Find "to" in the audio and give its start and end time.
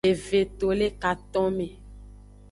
0.61-0.69